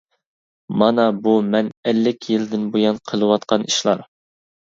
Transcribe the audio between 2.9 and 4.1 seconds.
قىلىۋاتقان ئىشلار.